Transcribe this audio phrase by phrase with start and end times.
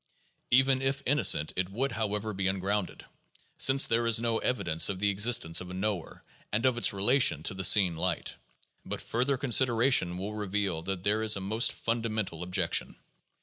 [0.49, 3.05] Even if innocent, it would, however, be ungrounded,
[3.59, 6.91] since there is no evi dence of the existence of a knower, and of its
[6.91, 8.35] relation to the seen light.
[8.83, 12.95] But further consideration will reveal that there is a most fundamental objection.